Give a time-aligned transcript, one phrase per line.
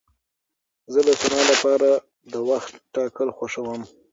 [0.93, 1.89] زه د سونا لپاره
[2.33, 3.81] د وخت ټاکل خوښوم.